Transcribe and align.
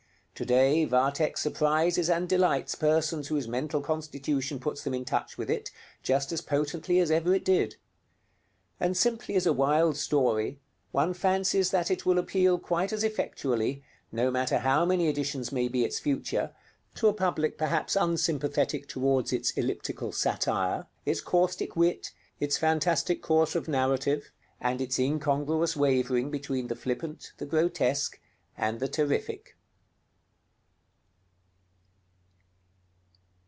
Today 0.33 0.85
'Vathek' 0.85 1.37
surprises 1.37 2.09
and 2.09 2.27
delights 2.27 2.73
persons 2.73 3.27
whose 3.27 3.47
mental 3.47 3.79
constitution 3.79 4.59
puts 4.59 4.83
them 4.83 4.95
in 4.95 5.05
touch 5.05 5.37
with 5.37 5.51
it, 5.51 5.69
just 6.01 6.31
as 6.31 6.41
potently 6.41 6.97
as 6.99 7.11
ever 7.11 7.35
it 7.35 7.45
did. 7.45 7.75
And 8.79 8.97
simply 8.97 9.35
as 9.35 9.45
a 9.45 9.53
wild 9.53 9.97
story, 9.97 10.59
one 10.91 11.13
fancies 11.13 11.69
that 11.69 11.91
it 11.91 12.07
will 12.07 12.17
appeal 12.17 12.57
quite 12.57 12.91
as 12.91 13.03
effectually, 13.03 13.83
no 14.11 14.31
matter 14.31 14.57
how 14.57 14.83
many 14.83 15.07
editions 15.09 15.51
may 15.51 15.67
be 15.67 15.85
its 15.85 15.99
future, 15.99 16.55
to 16.95 17.07
a 17.07 17.13
public 17.13 17.55
perhaps 17.55 17.95
unsympathetic 17.95 18.87
toward 18.87 19.31
its 19.31 19.51
elliptical 19.51 20.11
satire, 20.11 20.87
its 21.05 21.21
caustic 21.21 21.75
wit, 21.75 22.13
its 22.39 22.57
fantastic 22.57 23.21
course 23.21 23.53
of 23.53 23.67
narrative, 23.67 24.31
and 24.59 24.81
its 24.81 24.97
incongruous 24.97 25.77
wavering 25.77 26.31
between 26.31 26.65
the 26.67 26.75
flippant, 26.75 27.31
the 27.37 27.45
grotesque, 27.45 28.19
and 28.57 28.79
the 28.79 28.87
terrific. 28.87 29.55